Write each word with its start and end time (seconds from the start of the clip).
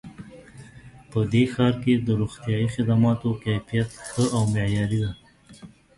په 1.11 1.19
دې 1.31 1.43
ښار 1.53 1.73
کې 1.83 1.93
د 1.97 2.07
روغتیایي 2.21 2.67
خدماتو 2.75 3.29
کیفیت 3.43 3.89
ښه 4.09 4.23
او 4.35 4.41
معیاري 4.53 4.99
ده 5.03 5.11